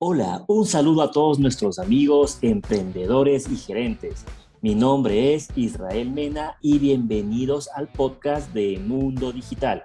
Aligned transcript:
Hola, 0.00 0.44
un 0.46 0.64
saludo 0.64 1.02
a 1.02 1.10
todos 1.10 1.40
nuestros 1.40 1.80
amigos, 1.80 2.38
emprendedores 2.42 3.50
y 3.50 3.56
gerentes. 3.56 4.24
Mi 4.60 4.76
nombre 4.76 5.34
es 5.34 5.48
Israel 5.56 6.12
Mena 6.12 6.56
y 6.62 6.78
bienvenidos 6.78 7.68
al 7.74 7.88
podcast 7.88 8.54
de 8.54 8.78
Mundo 8.78 9.32
Digital. 9.32 9.82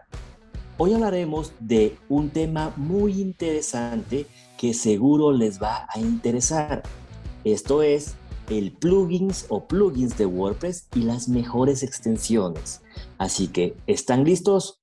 Hoy 0.77 0.93
hablaremos 0.93 1.53
de 1.59 1.97
un 2.09 2.29
tema 2.29 2.71
muy 2.77 3.19
interesante 3.19 4.27
que 4.55 4.75
seguro 4.75 5.31
les 5.31 5.59
va 5.59 5.87
a 5.89 5.99
interesar. 5.99 6.83
Esto 7.43 7.81
es 7.81 8.13
el 8.51 8.71
plugins 8.71 9.47
o 9.49 9.65
plugins 9.67 10.15
de 10.15 10.27
WordPress 10.27 10.89
y 10.93 10.99
las 10.99 11.27
mejores 11.27 11.81
extensiones. 11.81 12.83
Así 13.17 13.47
que, 13.47 13.75
¿están 13.87 14.25
listos? 14.25 14.82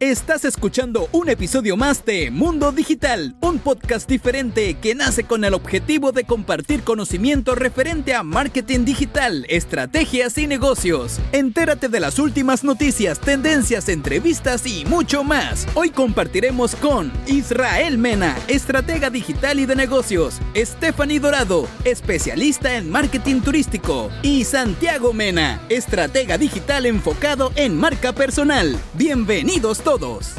Estás 0.00 0.44
escuchando 0.44 1.08
un 1.10 1.28
episodio 1.28 1.76
más 1.76 2.04
de 2.04 2.30
Mundo 2.30 2.70
Digital, 2.70 3.34
un 3.40 3.58
podcast 3.58 4.08
diferente 4.08 4.74
que 4.74 4.94
nace 4.94 5.24
con 5.24 5.42
el 5.42 5.54
objetivo 5.54 6.12
de 6.12 6.22
compartir 6.22 6.84
conocimiento 6.84 7.56
referente 7.56 8.14
a 8.14 8.22
marketing 8.22 8.84
digital, 8.84 9.44
estrategias 9.48 10.38
y 10.38 10.46
negocios. 10.46 11.18
Entérate 11.32 11.88
de 11.88 11.98
las 11.98 12.20
últimas 12.20 12.62
noticias, 12.62 13.18
tendencias, 13.18 13.88
entrevistas 13.88 14.68
y 14.68 14.84
mucho 14.84 15.24
más. 15.24 15.66
Hoy 15.74 15.90
compartiremos 15.90 16.76
con 16.76 17.10
Israel 17.26 17.98
Mena, 17.98 18.38
estratega 18.46 19.10
digital 19.10 19.58
y 19.58 19.66
de 19.66 19.74
negocios, 19.74 20.36
Stephanie 20.54 21.18
Dorado, 21.18 21.66
especialista 21.82 22.76
en 22.76 22.88
marketing 22.88 23.40
turístico, 23.40 24.12
y 24.22 24.44
Santiago 24.44 25.12
Mena, 25.12 25.60
estratega 25.68 26.38
digital 26.38 26.86
enfocado 26.86 27.50
en 27.56 27.76
marca 27.76 28.12
personal. 28.12 28.78
Bienvenidos 28.94 29.82
todos. 29.96 30.34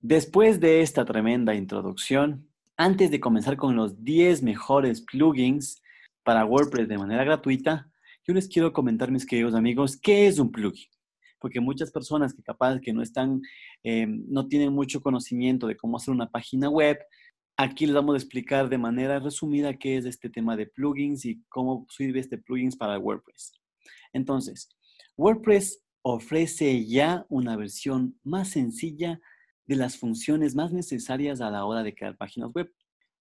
Después 0.00 0.58
de 0.58 0.80
esta 0.80 1.04
tremenda 1.04 1.54
introducción, 1.54 2.48
antes 2.76 3.12
de 3.12 3.20
comenzar 3.20 3.56
con 3.56 3.76
los 3.76 4.02
10 4.02 4.42
mejores 4.42 5.02
plugins 5.02 5.80
para 6.24 6.44
WordPress 6.44 6.88
de 6.88 6.98
manera 6.98 7.22
gratuita, 7.22 7.88
yo 8.26 8.34
les 8.34 8.48
quiero 8.48 8.72
comentar, 8.72 9.12
mis 9.12 9.24
queridos 9.24 9.54
amigos, 9.54 9.96
qué 9.96 10.26
es 10.26 10.40
un 10.40 10.50
plugin. 10.50 10.88
Porque 11.38 11.60
muchas 11.60 11.92
personas 11.92 12.34
que 12.34 12.42
capaz 12.42 12.80
que 12.80 12.92
no 12.92 13.02
están, 13.02 13.40
eh, 13.84 14.08
no 14.08 14.48
tienen 14.48 14.72
mucho 14.72 15.00
conocimiento 15.00 15.68
de 15.68 15.76
cómo 15.76 15.98
hacer 15.98 16.12
una 16.12 16.32
página 16.32 16.68
web, 16.68 16.98
aquí 17.56 17.86
les 17.86 17.94
vamos 17.94 18.14
a 18.14 18.18
explicar 18.18 18.68
de 18.68 18.78
manera 18.78 19.20
resumida 19.20 19.78
qué 19.78 19.96
es 19.96 20.06
este 20.06 20.28
tema 20.28 20.56
de 20.56 20.66
plugins 20.66 21.24
y 21.24 21.40
cómo 21.48 21.86
sirve 21.88 22.18
este 22.18 22.36
plugins 22.36 22.74
para 22.74 22.98
WordPress. 22.98 23.52
Entonces, 24.12 24.68
WordPress 25.16 25.83
ofrece 26.06 26.84
ya 26.84 27.24
una 27.30 27.56
versión 27.56 28.20
más 28.22 28.50
sencilla 28.50 29.20
de 29.66 29.76
las 29.76 29.96
funciones 29.96 30.54
más 30.54 30.70
necesarias 30.70 31.40
a 31.40 31.50
la 31.50 31.64
hora 31.64 31.82
de 31.82 31.94
crear 31.94 32.14
páginas 32.18 32.52
web. 32.52 32.70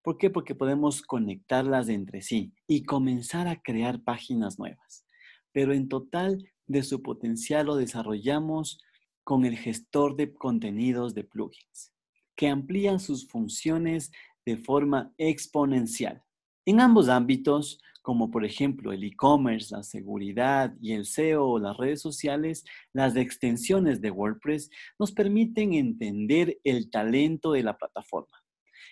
¿Por 0.02 0.18
qué? 0.18 0.30
Porque 0.30 0.54
podemos 0.54 1.02
conectarlas 1.02 1.88
entre 1.88 2.22
sí 2.22 2.54
y 2.68 2.84
comenzar 2.84 3.48
a 3.48 3.62
crear 3.62 4.04
páginas 4.04 4.60
nuevas. 4.60 5.08
Pero 5.54 5.74
en 5.74 5.88
total 5.88 6.46
de 6.68 6.84
su 6.84 7.02
potencial 7.02 7.68
lo 7.68 7.78
desarrollamos 7.78 8.82
con 9.24 9.46
el 9.46 9.58
gestor 9.58 10.18
de 10.18 10.34
contenidos 10.34 11.14
de 11.14 11.24
plugins, 11.24 11.94
que 12.36 12.50
amplían 12.50 13.00
sus 13.00 13.30
funciones 13.30 14.12
de 14.46 14.58
forma 14.58 15.14
exponencial. 15.18 16.22
En 16.66 16.80
ambos 16.80 17.10
ámbitos, 17.10 17.82
como 18.02 18.32
por 18.32 18.46
ejemplo 18.46 18.92
el 18.92 19.04
e-commerce, 19.04 19.76
la 19.76 19.84
seguridad 19.84 20.74
y 20.82 20.94
el 20.94 21.06
SEO 21.06 21.46
o 21.48 21.60
las 21.60 21.76
redes 21.78 22.02
sociales, 22.02 22.64
las 22.94 23.16
extensiones 23.16 24.02
de 24.02 24.12
WordPress 24.12 24.70
nos 24.98 25.12
permiten 25.12 25.74
entender 25.74 26.60
el 26.64 26.90
talento 26.90 27.52
de 27.52 27.64
la 27.64 27.78
plataforma. 27.78 28.44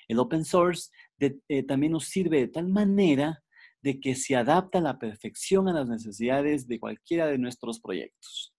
El 0.07 0.19
open 0.19 0.43
source 0.43 0.89
eh, 1.19 1.63
también 1.63 1.93
nos 1.93 2.05
sirve 2.05 2.39
de 2.39 2.47
tal 2.47 2.67
manera 2.67 3.41
de 3.81 3.99
que 3.99 4.15
se 4.15 4.35
adapta 4.35 4.79
a 4.79 4.81
la 4.81 4.99
perfección 4.99 5.67
a 5.67 5.73
las 5.73 5.87
necesidades 5.87 6.67
de 6.67 6.79
cualquiera 6.79 7.27
de 7.27 7.37
nuestros 7.37 7.79
proyectos. 7.79 8.53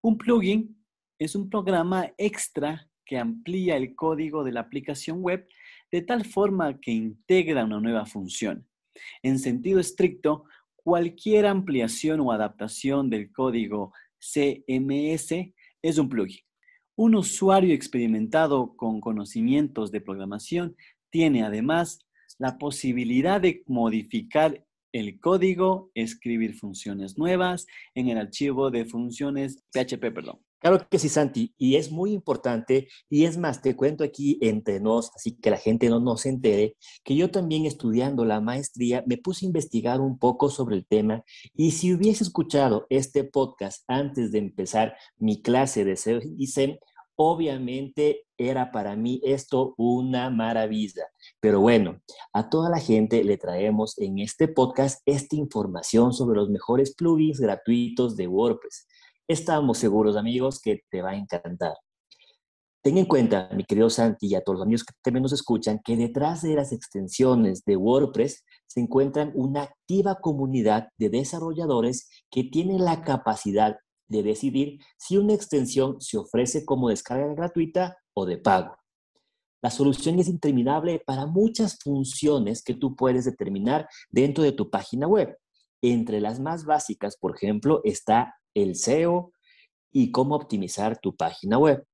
Un 0.00 0.16
plugin 0.16 0.84
es 1.18 1.34
un 1.34 1.50
programa 1.50 2.12
extra 2.18 2.88
que 3.04 3.18
amplía 3.18 3.76
el 3.76 3.94
código 3.94 4.44
de 4.44 4.52
la 4.52 4.60
aplicación 4.60 5.22
web 5.22 5.46
de 5.90 6.02
tal 6.02 6.24
forma 6.24 6.78
que 6.80 6.92
integra 6.92 7.64
una 7.64 7.80
nueva 7.80 8.06
función. 8.06 8.66
En 9.22 9.38
sentido 9.38 9.80
estricto, 9.80 10.44
cualquier 10.76 11.46
ampliación 11.46 12.20
o 12.20 12.32
adaptación 12.32 13.10
del 13.10 13.32
código 13.32 13.92
CMS 14.18 15.52
es 15.82 15.98
un 15.98 16.08
plugin. 16.08 16.40
Un 16.96 17.14
usuario 17.14 17.74
experimentado 17.74 18.74
con 18.76 19.00
conocimientos 19.00 19.90
de 19.90 20.00
programación 20.00 20.76
tiene 21.10 21.42
además 21.42 21.98
la 22.38 22.58
posibilidad 22.58 23.40
de 23.40 23.62
modificar 23.66 24.64
el 24.92 25.20
código, 25.20 25.90
escribir 25.94 26.54
funciones 26.54 27.18
nuevas 27.18 27.66
en 27.94 28.08
el 28.08 28.18
archivo 28.18 28.70
de 28.70 28.86
funciones 28.86 29.62
PHP, 29.72 30.12
perdón. 30.12 30.45
Claro 30.58 30.86
que 30.88 30.98
sí, 30.98 31.08
Santi, 31.10 31.54
y 31.58 31.76
es 31.76 31.90
muy 31.90 32.12
importante, 32.12 32.88
y 33.10 33.24
es 33.24 33.36
más, 33.36 33.60
te 33.60 33.76
cuento 33.76 34.02
aquí 34.02 34.38
entre 34.40 34.80
nos, 34.80 35.10
así 35.14 35.36
que 35.36 35.50
la 35.50 35.58
gente 35.58 35.90
no 35.90 36.00
nos 36.00 36.24
entere, 36.24 36.76
que 37.04 37.14
yo 37.14 37.30
también 37.30 37.66
estudiando 37.66 38.24
la 38.24 38.40
maestría 38.40 39.04
me 39.06 39.18
puse 39.18 39.44
a 39.44 39.48
investigar 39.48 40.00
un 40.00 40.18
poco 40.18 40.48
sobre 40.48 40.76
el 40.76 40.86
tema, 40.86 41.22
y 41.54 41.72
si 41.72 41.92
hubiese 41.92 42.24
escuchado 42.24 42.86
este 42.88 43.22
podcast 43.24 43.84
antes 43.86 44.32
de 44.32 44.38
empezar 44.38 44.96
mi 45.18 45.42
clase 45.42 45.84
de 45.84 45.96
SEO 45.96 46.20
y 46.38 46.46
SEM, 46.46 46.78
obviamente 47.16 48.26
era 48.38 48.70
para 48.70 48.94
mí 48.94 49.20
esto 49.24 49.74
una 49.78 50.30
maravilla. 50.30 51.04
Pero 51.40 51.60
bueno, 51.60 52.00
a 52.32 52.48
toda 52.50 52.70
la 52.70 52.78
gente 52.78 53.24
le 53.24 53.38
traemos 53.38 53.98
en 53.98 54.18
este 54.18 54.48
podcast 54.48 55.00
esta 55.06 55.36
información 55.36 56.12
sobre 56.12 56.36
los 56.36 56.50
mejores 56.50 56.94
plugins 56.94 57.40
gratuitos 57.40 58.16
de 58.16 58.26
WordPress. 58.26 58.86
Estamos 59.28 59.78
seguros, 59.78 60.16
amigos, 60.16 60.60
que 60.60 60.82
te 60.88 61.02
va 61.02 61.10
a 61.10 61.16
encantar. 61.16 61.74
Ten 62.80 62.98
en 62.98 63.06
cuenta, 63.06 63.48
mi 63.52 63.64
querido 63.64 63.90
Santi, 63.90 64.28
y 64.28 64.36
a 64.36 64.40
todos 64.40 64.58
los 64.58 64.64
amigos 64.64 64.84
que 64.84 64.94
también 65.02 65.24
nos 65.24 65.32
escuchan, 65.32 65.80
que 65.84 65.96
detrás 65.96 66.42
de 66.42 66.54
las 66.54 66.70
extensiones 66.70 67.64
de 67.64 67.76
WordPress 67.76 68.44
se 68.68 68.80
encuentran 68.80 69.32
una 69.34 69.62
activa 69.62 70.20
comunidad 70.20 70.90
de 70.96 71.10
desarrolladores 71.10 72.08
que 72.30 72.44
tienen 72.44 72.84
la 72.84 73.02
capacidad 73.02 73.76
de 74.06 74.22
decidir 74.22 74.78
si 74.96 75.16
una 75.16 75.34
extensión 75.34 76.00
se 76.00 76.18
ofrece 76.18 76.64
como 76.64 76.90
descarga 76.90 77.34
gratuita 77.34 77.96
o 78.14 78.26
de 78.26 78.38
pago. 78.38 78.76
La 79.60 79.70
solución 79.70 80.20
es 80.20 80.28
interminable 80.28 81.02
para 81.04 81.26
muchas 81.26 81.76
funciones 81.82 82.62
que 82.62 82.74
tú 82.74 82.94
puedes 82.94 83.24
determinar 83.24 83.88
dentro 84.08 84.44
de 84.44 84.52
tu 84.52 84.70
página 84.70 85.08
web. 85.08 85.36
Entre 85.82 86.20
las 86.20 86.38
más 86.38 86.64
básicas, 86.64 87.16
por 87.16 87.34
ejemplo, 87.34 87.80
está 87.82 88.36
el 88.56 88.74
SEO 88.74 89.32
y 89.92 90.10
cómo 90.10 90.34
optimizar 90.34 90.98
tu 90.98 91.14
página 91.14 91.58
web. 91.58 91.84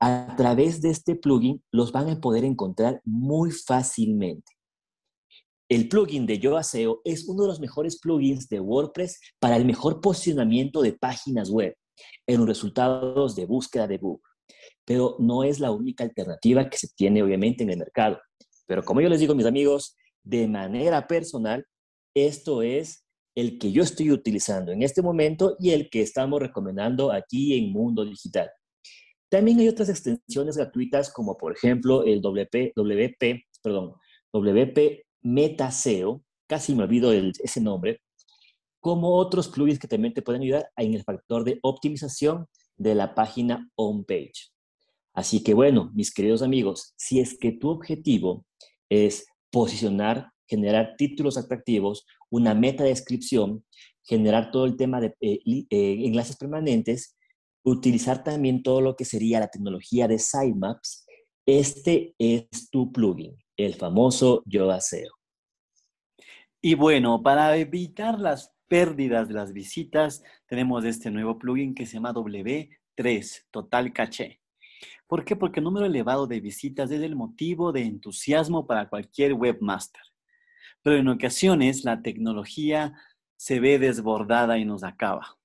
a 0.00 0.34
través 0.36 0.80
de 0.80 0.90
este 0.90 1.16
plugin 1.16 1.62
los 1.70 1.92
van 1.92 2.08
a 2.08 2.20
poder 2.20 2.44
encontrar 2.44 3.02
muy 3.04 3.50
fácilmente. 3.50 4.55
El 5.68 5.88
plugin 5.88 6.26
de 6.26 6.38
YoAseo 6.38 7.00
es 7.04 7.28
uno 7.28 7.42
de 7.42 7.48
los 7.48 7.58
mejores 7.58 7.98
plugins 7.98 8.48
de 8.48 8.60
WordPress 8.60 9.18
para 9.40 9.56
el 9.56 9.64
mejor 9.64 10.00
posicionamiento 10.00 10.80
de 10.80 10.92
páginas 10.92 11.50
web 11.50 11.74
en 12.26 12.38
los 12.38 12.46
resultados 12.46 13.34
de 13.34 13.46
búsqueda 13.46 13.88
de 13.88 13.98
Google. 13.98 14.22
Pero 14.84 15.16
no 15.18 15.42
es 15.42 15.58
la 15.58 15.72
única 15.72 16.04
alternativa 16.04 16.70
que 16.70 16.78
se 16.78 16.88
tiene 16.94 17.20
obviamente 17.20 17.64
en 17.64 17.70
el 17.70 17.78
mercado. 17.78 18.20
Pero 18.66 18.84
como 18.84 19.00
yo 19.00 19.08
les 19.08 19.18
digo, 19.18 19.34
mis 19.34 19.46
amigos, 19.46 19.96
de 20.22 20.46
manera 20.46 21.08
personal, 21.08 21.66
esto 22.14 22.62
es 22.62 23.04
el 23.34 23.58
que 23.58 23.72
yo 23.72 23.82
estoy 23.82 24.12
utilizando 24.12 24.70
en 24.70 24.82
este 24.82 25.02
momento 25.02 25.56
y 25.58 25.70
el 25.70 25.90
que 25.90 26.00
estamos 26.00 26.40
recomendando 26.40 27.10
aquí 27.10 27.54
en 27.58 27.72
Mundo 27.72 28.04
Digital. 28.04 28.50
También 29.28 29.58
hay 29.58 29.68
otras 29.68 29.88
extensiones 29.88 30.56
gratuitas 30.56 31.12
como 31.12 31.36
por 31.36 31.52
ejemplo 31.52 32.04
el 32.04 32.20
WP, 32.20 32.72
WP, 32.76 33.44
perdón, 33.62 33.94
WP 34.32 35.05
Metaseo, 35.26 36.22
casi 36.46 36.74
me 36.76 36.84
olvido 36.84 37.12
ese 37.12 37.60
nombre, 37.60 38.00
como 38.78 39.16
otros 39.16 39.48
plugins 39.48 39.80
que 39.80 39.88
también 39.88 40.14
te 40.14 40.22
pueden 40.22 40.42
ayudar 40.42 40.70
en 40.76 40.94
el 40.94 41.02
factor 41.02 41.42
de 41.42 41.58
optimización 41.62 42.46
de 42.76 42.94
la 42.94 43.16
página 43.16 43.68
homepage. 43.74 44.52
Así 45.12 45.42
que 45.42 45.52
bueno, 45.52 45.90
mis 45.94 46.14
queridos 46.14 46.42
amigos, 46.42 46.94
si 46.96 47.18
es 47.18 47.36
que 47.36 47.50
tu 47.50 47.70
objetivo 47.70 48.44
es 48.88 49.26
posicionar, 49.50 50.30
generar 50.46 50.94
títulos 50.96 51.36
atractivos, 51.36 52.06
una 52.30 52.54
meta 52.54 52.84
descripción, 52.84 53.64
generar 54.04 54.52
todo 54.52 54.64
el 54.66 54.76
tema 54.76 55.00
de 55.00 55.16
eh, 55.20 55.40
eh, 55.44 56.06
enlaces 56.06 56.36
permanentes, 56.36 57.16
utilizar 57.64 58.22
también 58.22 58.62
todo 58.62 58.80
lo 58.80 58.94
que 58.94 59.04
sería 59.04 59.40
la 59.40 59.48
tecnología 59.48 60.06
de 60.06 60.20
sitemaps, 60.20 61.04
este 61.46 62.14
es 62.18 62.70
tu 62.70 62.92
plugin, 62.92 63.36
el 63.56 63.74
famoso 63.74 64.44
Yoga 64.46 64.80
SEO. 64.80 65.15
Y 66.66 66.74
bueno, 66.74 67.22
para 67.22 67.56
evitar 67.56 68.18
las 68.18 68.52
pérdidas 68.66 69.28
de 69.28 69.34
las 69.34 69.52
visitas, 69.52 70.24
tenemos 70.46 70.84
este 70.84 71.12
nuevo 71.12 71.38
plugin 71.38 71.76
que 71.76 71.86
se 71.86 71.92
llama 71.92 72.12
W3, 72.12 73.44
Total 73.52 73.92
Caché. 73.92 74.40
¿Por 75.06 75.24
qué? 75.24 75.36
Porque 75.36 75.60
el 75.60 75.64
número 75.64 75.86
elevado 75.86 76.26
de 76.26 76.40
visitas 76.40 76.90
es 76.90 77.02
el 77.02 77.14
motivo 77.14 77.70
de 77.70 77.82
entusiasmo 77.82 78.66
para 78.66 78.88
cualquier 78.88 79.34
webmaster. 79.34 80.02
Pero 80.82 80.96
en 80.96 81.06
ocasiones 81.06 81.84
la 81.84 82.02
tecnología 82.02 82.94
se 83.36 83.60
ve 83.60 83.78
desbordada 83.78 84.58
y 84.58 84.64
nos 84.64 84.82
acaba. 84.82 85.38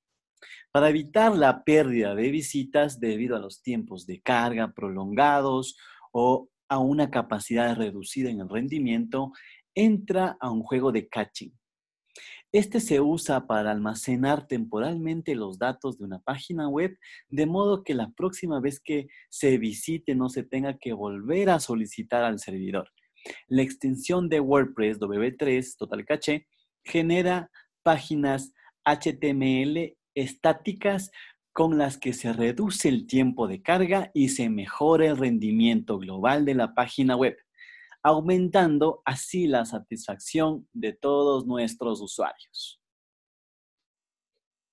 Para 0.71 0.89
evitar 0.89 1.37
la 1.37 1.63
pérdida 1.63 2.15
de 2.15 2.31
visitas 2.31 2.99
debido 2.99 3.35
a 3.35 3.39
los 3.39 3.61
tiempos 3.61 4.07
de 4.07 4.21
carga 4.21 4.73
prolongados 4.73 5.77
o 6.11 6.49
a 6.67 6.79
una 6.79 7.11
capacidad 7.11 7.75
reducida 7.75 8.31
en 8.31 8.39
el 8.39 8.49
rendimiento, 8.49 9.33
entra 9.75 10.37
a 10.39 10.51
un 10.51 10.63
juego 10.63 10.91
de 10.91 11.07
caching. 11.07 11.51
Este 12.53 12.81
se 12.81 12.99
usa 12.99 13.47
para 13.47 13.71
almacenar 13.71 14.45
temporalmente 14.45 15.35
los 15.35 15.57
datos 15.57 15.97
de 15.97 16.03
una 16.03 16.19
página 16.19 16.67
web, 16.67 16.97
de 17.29 17.45
modo 17.45 17.83
que 17.83 17.93
la 17.93 18.11
próxima 18.11 18.59
vez 18.59 18.81
que 18.81 19.07
se 19.29 19.57
visite 19.57 20.15
no 20.15 20.27
se 20.27 20.43
tenga 20.43 20.77
que 20.77 20.91
volver 20.91 21.49
a 21.49 21.61
solicitar 21.61 22.23
al 22.23 22.39
servidor. 22.39 22.89
La 23.47 23.61
extensión 23.61 24.27
de 24.27 24.41
WordPress 24.41 24.99
W3 24.99 25.77
Total 25.77 26.05
Cache 26.05 26.47
genera 26.83 27.49
páginas 27.83 28.51
HTML 28.83 29.95
estáticas 30.13 31.11
con 31.53 31.77
las 31.77 31.97
que 31.97 32.13
se 32.13 32.33
reduce 32.33 32.89
el 32.89 33.07
tiempo 33.07 33.47
de 33.47 33.61
carga 33.61 34.11
y 34.13 34.29
se 34.29 34.49
mejora 34.49 35.07
el 35.07 35.17
rendimiento 35.17 35.97
global 35.97 36.45
de 36.45 36.55
la 36.55 36.73
página 36.73 37.15
web, 37.15 37.37
aumentando 38.03 39.01
así 39.05 39.47
la 39.47 39.65
satisfacción 39.65 40.67
de 40.73 40.93
todos 40.93 41.45
nuestros 41.45 42.01
usuarios. 42.01 42.81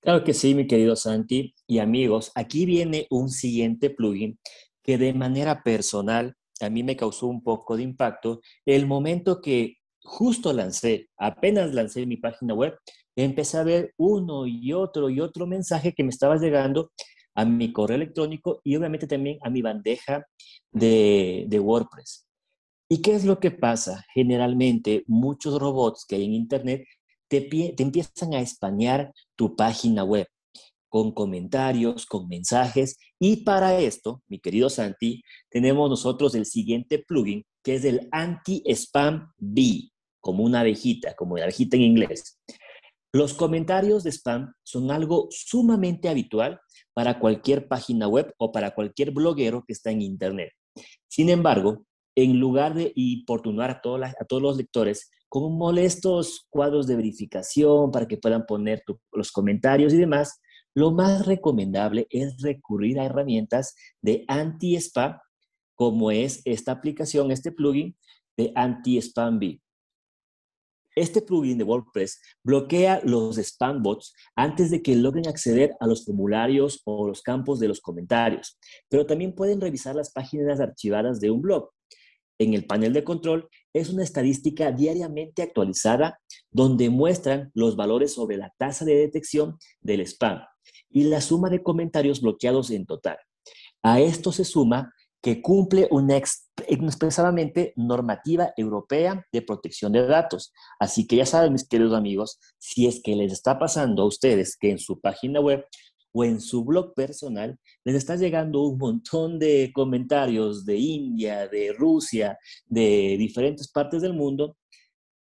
Claro 0.00 0.24
que 0.24 0.32
sí, 0.32 0.54
mi 0.54 0.66
querido 0.66 0.94
Santi 0.96 1.54
y 1.66 1.78
amigos. 1.78 2.30
Aquí 2.34 2.66
viene 2.66 3.06
un 3.10 3.28
siguiente 3.28 3.90
plugin 3.90 4.38
que 4.82 4.96
de 4.96 5.12
manera 5.12 5.62
personal 5.62 6.34
a 6.60 6.70
mí 6.70 6.82
me 6.82 6.96
causó 6.96 7.26
un 7.26 7.42
poco 7.42 7.76
de 7.76 7.82
impacto 7.82 8.40
el 8.64 8.86
momento 8.86 9.40
que 9.40 9.76
justo 10.02 10.52
lancé, 10.52 11.08
apenas 11.16 11.74
lancé 11.74 12.06
mi 12.06 12.16
página 12.16 12.54
web, 12.54 12.76
empecé 13.16 13.58
a 13.58 13.64
ver 13.64 13.92
uno 13.96 14.46
y 14.46 14.72
otro 14.72 15.10
y 15.10 15.20
otro 15.20 15.46
mensaje 15.46 15.92
que 15.92 16.04
me 16.04 16.10
estaba 16.10 16.36
llegando 16.36 16.92
a 17.34 17.44
mi 17.44 17.72
correo 17.72 17.96
electrónico 17.96 18.60
y 18.64 18.76
obviamente 18.76 19.06
también 19.06 19.38
a 19.42 19.50
mi 19.50 19.62
bandeja 19.62 20.24
de, 20.72 21.60
WordPress. 21.60 22.27
¿Y 22.88 23.02
qué 23.02 23.14
es 23.14 23.24
lo 23.24 23.38
que 23.38 23.50
pasa? 23.50 24.06
Generalmente 24.14 25.04
muchos 25.06 25.60
robots 25.60 26.06
que 26.06 26.16
hay 26.16 26.24
en 26.24 26.34
Internet 26.34 26.86
te, 27.28 27.48
empiezan 27.82 28.32
a 28.34 28.40
españar 28.40 29.12
tu 29.36 29.54
página 29.56 30.04
web 30.04 30.26
con 30.88 31.12
comentarios, 31.12 32.06
con 32.06 32.28
mensajes. 32.28 32.96
Y 33.18 33.44
para 33.44 33.78
esto, 33.78 34.22
mi 34.26 34.38
querido 34.38 34.70
Santi, 34.70 35.22
tenemos 35.50 35.90
nosotros 35.90 36.34
el 36.34 36.46
siguiente 36.46 36.98
plugin 36.98 37.44
que 37.62 37.74
es 37.74 37.84
el 37.84 38.08
Anti-Spam 38.10 39.32
Bee, 39.36 39.90
como 40.20 40.44
una 40.44 40.60
abejita, 40.60 41.14
como 41.14 41.36
la 41.36 41.44
abejita 41.44 41.76
en 41.76 41.82
inglés. 41.82 42.38
Los 43.12 43.34
comentarios 43.34 44.04
de 44.04 44.12
spam 44.12 44.52
son 44.62 44.90
algo 44.90 45.28
sumamente 45.30 46.08
habitual 46.08 46.60
para 46.94 47.18
cualquier 47.18 47.66
página 47.66 48.06
web 48.06 48.34
o 48.38 48.52
para 48.52 48.74
cualquier 48.74 49.10
bloguero 49.10 49.64
que 49.66 49.72
está 49.72 49.90
en 49.90 50.02
Internet. 50.02 50.52
Sin 51.08 51.30
embargo, 51.30 51.86
en 52.20 52.40
lugar 52.40 52.74
de 52.74 52.92
importunar 52.96 53.70
a, 53.70 53.74
a 53.74 54.24
todos 54.24 54.42
los 54.42 54.56
lectores 54.56 55.08
con 55.28 55.56
molestos 55.56 56.48
cuadros 56.50 56.88
de 56.88 56.96
verificación 56.96 57.92
para 57.92 58.08
que 58.08 58.16
puedan 58.16 58.44
poner 58.44 58.82
los 59.12 59.30
comentarios 59.30 59.92
y 59.92 59.98
demás, 59.98 60.40
lo 60.74 60.90
más 60.90 61.26
recomendable 61.26 62.08
es 62.10 62.42
recurrir 62.42 62.98
a 62.98 63.04
herramientas 63.04 63.76
de 64.02 64.24
anti-spam, 64.26 65.16
como 65.76 66.10
es 66.10 66.42
esta 66.44 66.72
aplicación, 66.72 67.30
este 67.30 67.52
plugin 67.52 67.96
de 68.36 68.52
Anti-Spam 68.52 69.38
Bee. 69.38 69.62
Este 70.96 71.22
plugin 71.22 71.58
de 71.58 71.62
WordPress 71.62 72.20
bloquea 72.42 73.00
los 73.04 73.38
spam 73.38 73.80
bots 73.80 74.12
antes 74.34 74.72
de 74.72 74.82
que 74.82 74.96
logren 74.96 75.28
acceder 75.28 75.76
a 75.78 75.86
los 75.86 76.04
formularios 76.04 76.82
o 76.84 77.06
los 77.06 77.22
campos 77.22 77.60
de 77.60 77.68
los 77.68 77.80
comentarios, 77.80 78.58
pero 78.88 79.06
también 79.06 79.36
pueden 79.36 79.60
revisar 79.60 79.94
las 79.94 80.10
páginas 80.10 80.58
archivadas 80.58 81.20
de 81.20 81.30
un 81.30 81.42
blog. 81.42 81.70
En 82.38 82.54
el 82.54 82.66
panel 82.66 82.92
de 82.92 83.04
control 83.04 83.48
es 83.72 83.90
una 83.90 84.04
estadística 84.04 84.70
diariamente 84.70 85.42
actualizada 85.42 86.20
donde 86.50 86.88
muestran 86.88 87.50
los 87.54 87.76
valores 87.76 88.14
sobre 88.14 88.36
la 88.36 88.52
tasa 88.56 88.84
de 88.84 88.94
detección 88.94 89.58
del 89.80 90.00
spam 90.02 90.40
y 90.88 91.04
la 91.04 91.20
suma 91.20 91.50
de 91.50 91.62
comentarios 91.62 92.20
bloqueados 92.20 92.70
en 92.70 92.86
total. 92.86 93.18
A 93.82 94.00
esto 94.00 94.32
se 94.32 94.44
suma 94.44 94.92
que 95.20 95.42
cumple 95.42 95.88
una 95.90 96.16
expresadamente 96.16 97.72
normativa 97.76 98.52
europea 98.56 99.26
de 99.32 99.42
protección 99.42 99.92
de 99.92 100.06
datos. 100.06 100.52
Así 100.78 101.06
que 101.06 101.16
ya 101.16 101.26
saben, 101.26 101.52
mis 101.52 101.66
queridos 101.66 101.94
amigos, 101.94 102.38
si 102.58 102.86
es 102.86 103.00
que 103.02 103.16
les 103.16 103.32
está 103.32 103.58
pasando 103.58 104.02
a 104.02 104.06
ustedes 104.06 104.56
que 104.56 104.70
en 104.70 104.78
su 104.78 105.00
página 105.00 105.40
web 105.40 105.64
o 106.18 106.24
en 106.24 106.40
su 106.40 106.64
blog 106.64 106.94
personal 106.94 107.56
les 107.84 107.94
está 107.94 108.16
llegando 108.16 108.62
un 108.62 108.76
montón 108.76 109.38
de 109.38 109.70
comentarios 109.72 110.64
de 110.64 110.76
India, 110.76 111.46
de 111.46 111.72
Rusia, 111.72 112.36
de 112.66 113.14
diferentes 113.16 113.70
partes 113.70 114.02
del 114.02 114.14
mundo, 114.14 114.56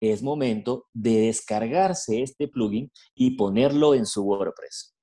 es 0.00 0.24
momento 0.24 0.86
de 0.92 1.26
descargarse 1.26 2.22
este 2.22 2.48
plugin 2.48 2.90
y 3.14 3.36
ponerlo 3.36 3.94
en 3.94 4.06
su 4.06 4.24
WordPress. 4.24 4.96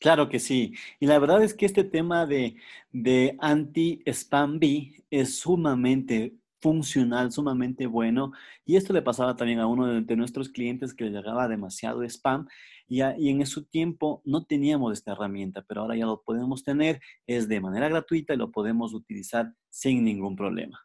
Claro 0.00 0.28
que 0.28 0.40
sí. 0.40 0.74
Y 0.98 1.06
la 1.06 1.20
verdad 1.20 1.42
es 1.42 1.54
que 1.54 1.66
este 1.66 1.84
tema 1.84 2.26
de, 2.26 2.56
de 2.90 3.36
anti-spam 3.38 4.58
B 4.58 5.04
es 5.10 5.38
sumamente 5.38 6.34
funcional, 6.66 7.30
sumamente 7.30 7.86
bueno. 7.86 8.32
Y 8.64 8.74
esto 8.74 8.92
le 8.92 9.00
pasaba 9.00 9.36
también 9.36 9.60
a 9.60 9.68
uno 9.68 9.86
de, 9.86 10.16
nuestros 10.16 10.48
clientes 10.48 10.94
que 10.94 11.04
le 11.04 11.12
llegaba 11.12 11.46
demasiado 11.46 12.02
spam 12.02 12.48
y, 12.88 13.02
en 13.02 13.46
su 13.46 13.66
tiempo 13.66 14.20
no 14.24 14.46
teníamos 14.46 14.92
esta 14.92 15.12
herramienta, 15.12 15.64
pero 15.68 15.82
ahora 15.82 15.94
ya 15.96 16.06
lo 16.06 16.22
podemos 16.22 16.64
tener, 16.64 17.00
es 17.28 17.46
de 17.46 17.60
manera 17.60 17.88
gratuita 17.88 18.34
y 18.34 18.36
lo 18.36 18.50
podemos 18.50 18.94
utilizar 18.94 19.54
sin 19.70 20.02
ningún 20.02 20.34
problema. 20.34 20.80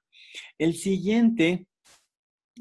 El 0.60 0.76
siguiente 0.76 1.66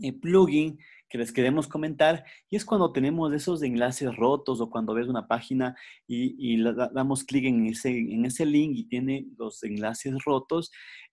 eh, 0.01 0.13
plugin 0.15 0.79
que 1.11 1.19
les 1.19 1.31
queremos 1.31 1.69
comentar 1.69 2.25
y 2.49 2.57
es 2.57 2.65
cuando 2.65 2.91
tenemos 2.91 3.35
esos 3.35 3.63
enlaces 3.63 4.17
rotos 4.17 4.63
o 4.63 4.71
cuando 4.71 4.95
ves 4.95 5.09
una 5.09 5.27
página 5.27 5.77
y, 6.07 6.55
y 6.55 6.63
damos 6.95 7.25
clic 7.25 7.45
en 7.45 7.67
ese, 7.67 7.91
en 7.91 8.25
ese 8.25 8.47
link 8.47 8.73
y 8.77 8.85
tiene 8.85 9.27
los 9.37 9.63
enlaces 9.63 10.15
rotos, 10.25 10.71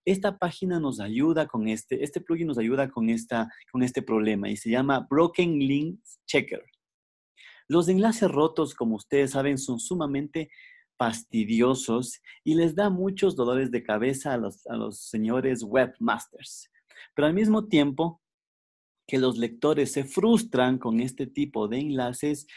esta 0.08 0.38
página 0.38 0.80
nos 0.80 1.02
ayuda 1.02 1.48
con 1.48 1.68
este, 1.68 2.02
este 2.02 2.22
plugin 2.22 2.48
nos 2.48 2.58
ayuda 2.58 2.90
con, 2.90 3.10
esta, 3.10 3.52
con 3.70 3.84
este 3.84 4.02
problema 4.02 4.50
y 4.50 4.56
se 4.56 4.70
llama 4.70 5.06
Broken 5.10 5.60
Links 5.60 6.22
Checker. 6.26 6.64
Los 7.68 7.90
enlaces 7.90 8.32
rotos, 8.32 8.74
como 8.74 8.96
ustedes 8.96 9.32
saben, 9.32 9.58
son 9.58 9.82
sumamente 9.82 10.50
fastidiosos 10.98 12.22
y 12.46 12.56
les 12.56 12.74
da 12.74 12.90
muchos 12.90 13.36
dolores 13.36 13.70
de 13.70 13.84
cabeza 13.84 14.34
a 14.34 14.38
los, 14.38 14.66
a 14.68 14.78
los 14.78 15.02
señores 15.02 15.62
webmasters. 15.62 16.72
Pero 17.14 17.28
al 17.28 17.34
mismo 17.34 17.68
tiempo, 17.68 18.22
que 19.08 19.18
los 19.18 19.38
lectores 19.38 19.92
se 19.92 20.06
frustran 20.06 20.78
con 20.78 21.02
este 21.02 21.28
tipo 21.28 21.68
de 21.68 21.80
enlaces, 21.80 22.48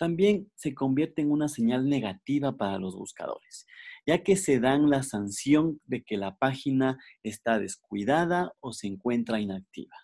también 0.00 0.50
se 0.54 0.74
convierte 0.74 1.20
en 1.20 1.30
una 1.30 1.46
señal 1.46 1.86
negativa 1.86 2.56
para 2.56 2.78
los 2.78 2.96
buscadores, 2.96 3.66
ya 4.06 4.22
que 4.22 4.34
se 4.34 4.58
dan 4.58 4.88
la 4.88 5.02
sanción 5.02 5.78
de 5.84 6.02
que 6.02 6.16
la 6.16 6.36
página 6.36 6.98
está 7.22 7.58
descuidada 7.58 8.54
o 8.60 8.72
se 8.72 8.86
encuentra 8.86 9.40
inactiva. 9.40 9.94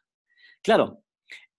Claro, 0.62 1.02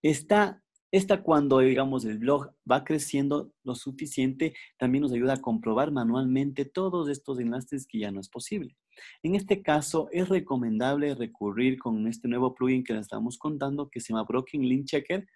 está 0.04 0.62
Esta 0.92 1.24
cuando, 1.24 1.60
digamos, 1.60 2.06
el 2.06 2.20
blog 2.20 2.54
va 2.70 2.84
creciendo 2.84 3.52
lo 3.64 3.74
suficiente, 3.74 4.54
también 4.78 5.02
nos 5.02 5.12
ayuda 5.12 5.34
a 5.34 5.42
comprobar 5.42 5.92
manualmente 5.92 6.64
todos 6.64 7.10
estos 7.10 7.40
enlaces 7.40 7.88
que 7.88 8.00
ya 8.00 8.12
no 8.12 8.22
es 8.22 8.30
posible. 8.30 8.78
En 9.24 9.34
este 9.34 9.64
caso, 9.64 10.10
es 10.12 10.30
recomendable 10.30 11.16
recurrir 11.16 11.80
con 11.80 12.08
este 12.08 12.28
nuevo 12.28 12.54
plugin 12.54 12.84
que 12.84 12.94
les 12.94 13.02
estamos 13.02 13.40
contando, 13.40 13.90
que 13.90 14.00
se 14.00 14.14
llama 14.14 14.26
Broken 14.26 14.62
Link 14.62 14.86
Checker, 14.86 15.28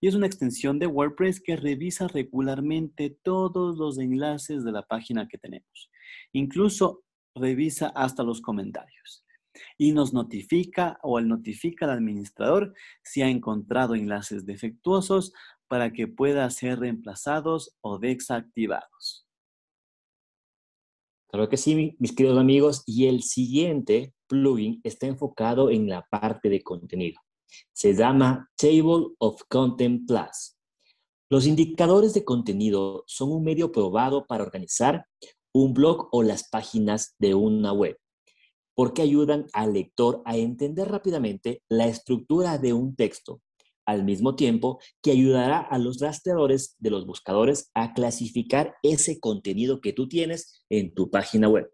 y 0.00 0.08
es 0.08 0.14
una 0.14 0.26
extensión 0.26 0.78
de 0.78 0.86
WordPress 0.86 1.40
que 1.40 1.56
revisa 1.56 2.08
regularmente 2.08 3.18
todos 3.22 3.78
los 3.78 3.98
enlaces 3.98 4.64
de 4.64 4.72
la 4.72 4.82
página 4.82 5.28
que 5.28 5.38
tenemos. 5.38 5.90
Incluso 6.32 7.02
revisa 7.34 7.88
hasta 7.88 8.22
los 8.22 8.40
comentarios 8.40 9.24
y 9.78 9.92
nos 9.92 10.12
notifica 10.12 10.98
o 11.02 11.18
él 11.18 11.28
notifica 11.28 11.86
al 11.86 11.92
administrador 11.92 12.74
si 13.02 13.22
ha 13.22 13.28
encontrado 13.28 13.94
enlaces 13.94 14.46
defectuosos 14.46 15.32
para 15.68 15.92
que 15.92 16.08
pueda 16.08 16.48
ser 16.50 16.80
reemplazados 16.80 17.76
o 17.80 17.98
desactivados. 17.98 19.26
Claro 21.28 21.48
que 21.48 21.56
sí, 21.56 21.96
mis 22.00 22.12
queridos 22.12 22.38
amigos. 22.38 22.82
Y 22.86 23.06
el 23.06 23.22
siguiente 23.22 24.14
plugin 24.26 24.80
está 24.82 25.06
enfocado 25.06 25.70
en 25.70 25.88
la 25.88 26.04
parte 26.10 26.48
de 26.48 26.60
contenido. 26.62 27.20
Se 27.72 27.94
llama 27.94 28.50
Table 28.56 29.14
of 29.18 29.42
Content 29.48 30.06
Plus. 30.06 30.56
Los 31.28 31.46
indicadores 31.46 32.14
de 32.14 32.24
contenido 32.24 33.04
son 33.06 33.32
un 33.32 33.44
medio 33.44 33.70
probado 33.72 34.26
para 34.26 34.42
organizar 34.42 35.06
un 35.52 35.74
blog 35.74 36.08
o 36.12 36.22
las 36.22 36.48
páginas 36.48 37.14
de 37.18 37.34
una 37.34 37.72
web 37.72 37.96
porque 38.80 39.02
ayudan 39.02 39.46
al 39.52 39.74
lector 39.74 40.22
a 40.24 40.38
entender 40.38 40.88
rápidamente 40.88 41.62
la 41.68 41.86
estructura 41.86 42.56
de 42.56 42.72
un 42.72 42.96
texto, 42.96 43.42
al 43.84 44.04
mismo 44.04 44.36
tiempo 44.36 44.80
que 45.02 45.10
ayudará 45.10 45.58
a 45.58 45.76
los 45.76 46.00
rastreadores 46.00 46.76
de 46.78 46.88
los 46.88 47.04
buscadores 47.04 47.70
a 47.74 47.92
clasificar 47.92 48.74
ese 48.82 49.20
contenido 49.20 49.82
que 49.82 49.92
tú 49.92 50.08
tienes 50.08 50.64
en 50.70 50.94
tu 50.94 51.10
página 51.10 51.46
web. 51.46 51.70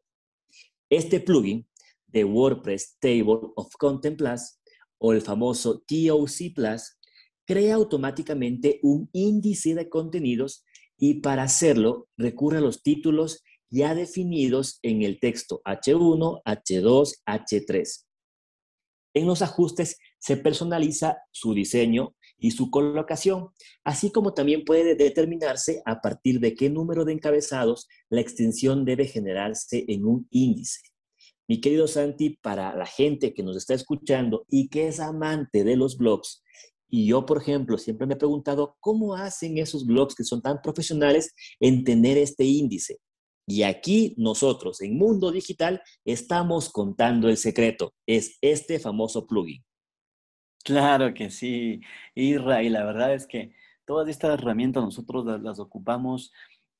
Este 0.90 1.20
plugin 1.20 1.68
de 2.08 2.24
WordPress 2.24 2.96
Table 2.98 3.52
of 3.54 3.72
Content 3.78 4.18
Plus 4.18 4.58
o 4.98 5.12
el 5.12 5.20
famoso 5.20 5.82
TOC 5.86 6.54
Plus 6.54 6.98
crea 7.46 7.74
automáticamente 7.76 8.80
un 8.82 9.08
índice 9.12 9.74
de 9.74 9.88
contenidos 9.88 10.64
y 10.98 11.20
para 11.20 11.44
hacerlo 11.44 12.08
recurre 12.16 12.58
a 12.58 12.62
los 12.62 12.82
títulos 12.82 13.42
ya 13.70 13.94
definidos 13.94 14.78
en 14.82 15.02
el 15.02 15.18
texto 15.20 15.60
H1, 15.64 16.42
H2, 16.44 17.22
H3. 17.26 18.04
En 19.14 19.26
los 19.26 19.42
ajustes 19.42 19.98
se 20.18 20.36
personaliza 20.36 21.18
su 21.30 21.54
diseño 21.54 22.14
y 22.38 22.50
su 22.50 22.70
colocación, 22.70 23.48
así 23.84 24.10
como 24.10 24.34
también 24.34 24.64
puede 24.64 24.94
determinarse 24.94 25.82
a 25.86 26.00
partir 26.00 26.40
de 26.40 26.54
qué 26.54 26.68
número 26.68 27.04
de 27.04 27.12
encabezados 27.12 27.88
la 28.10 28.20
extensión 28.20 28.84
debe 28.84 29.06
generarse 29.06 29.84
en 29.88 30.04
un 30.04 30.26
índice. 30.30 30.80
Mi 31.48 31.60
querido 31.60 31.86
Santi, 31.86 32.30
para 32.30 32.74
la 32.74 32.86
gente 32.86 33.32
que 33.32 33.42
nos 33.42 33.56
está 33.56 33.74
escuchando 33.74 34.44
y 34.48 34.68
que 34.68 34.88
es 34.88 35.00
amante 35.00 35.64
de 35.64 35.76
los 35.76 35.96
blogs, 35.96 36.42
y 36.88 37.06
yo, 37.06 37.26
por 37.26 37.38
ejemplo, 37.38 37.78
siempre 37.78 38.06
me 38.06 38.14
he 38.14 38.18
preguntado 38.18 38.76
cómo 38.80 39.14
hacen 39.14 39.58
esos 39.58 39.86
blogs 39.86 40.14
que 40.14 40.24
son 40.24 40.40
tan 40.40 40.62
profesionales 40.62 41.34
en 41.60 41.84
tener 41.84 42.16
este 42.16 42.44
índice. 42.44 42.98
Y 43.46 43.62
aquí 43.62 44.14
nosotros 44.18 44.80
en 44.80 44.96
Mundo 44.96 45.30
Digital 45.30 45.82
estamos 46.04 46.70
contando 46.70 47.28
el 47.28 47.36
secreto. 47.36 47.94
Es 48.06 48.38
este 48.40 48.78
famoso 48.78 49.26
plugin. 49.26 49.64
Claro 50.64 51.14
que 51.14 51.30
sí, 51.30 51.80
Irra. 52.14 52.62
Y 52.62 52.70
la 52.70 52.84
verdad 52.84 53.14
es 53.14 53.26
que 53.26 53.52
todas 53.84 54.08
estas 54.08 54.34
herramientas 54.38 54.82
nosotros 54.82 55.40
las, 55.40 55.60
ocupamos 55.60 56.32